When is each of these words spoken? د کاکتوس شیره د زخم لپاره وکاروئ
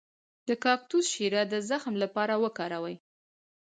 د 0.47 0.49
کاکتوس 0.63 1.05
شیره 1.13 1.43
د 1.53 1.55
زخم 1.69 1.93
لپاره 2.03 2.33
وکاروئ 2.43 2.95